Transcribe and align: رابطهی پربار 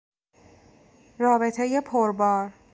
رابطهی 1.19 1.81
پربار 1.81 2.51